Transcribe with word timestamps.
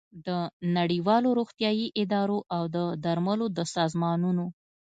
د 0.25 0.29
نړیوالو 0.77 1.29
روغتیايي 1.39 1.87
ادارو 2.01 2.39
او 2.55 2.63
د 2.75 2.77
درملو 3.03 3.45
د 3.57 3.59
سازمانونو 3.75 4.45